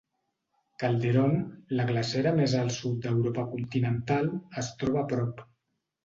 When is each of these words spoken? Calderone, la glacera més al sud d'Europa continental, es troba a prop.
Calderone, 0.83 1.41
la 1.79 1.83
glacera 1.89 2.31
més 2.39 2.55
al 2.59 2.71
sud 2.77 2.95
d'Europa 3.03 3.43
continental, 3.51 4.31
es 4.63 4.71
troba 4.81 5.01
a 5.03 5.05
prop. 5.13 5.45